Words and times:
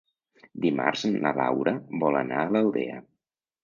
Dimarts 0.65 1.05
na 1.27 1.35
Laura 1.43 1.77
vol 2.07 2.21
anar 2.25 2.43
a 2.47 2.51
l'Aldea. 2.57 3.03